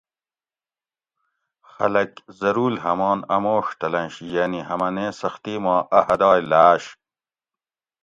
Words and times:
خلک 1.73 2.11
زرول 2.39 2.73
ھمان 2.85 3.19
اموڛ 3.35 3.65
تلنش 3.79 4.15
یعنی 4.35 4.59
ھمنیں 4.69 5.11
سختی 5.21 5.55
ما 5.63 5.75
اۤ 5.97 6.03
حدائ 6.07 6.39
لاۤش 6.49 6.83